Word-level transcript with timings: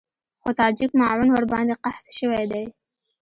خو 0.41 0.49
تاجک 0.59 0.91
معاون 0.99 1.29
ورباندې 1.31 1.73
قحط 1.83 2.05
شوی 2.17 2.43
دی. 2.51 2.65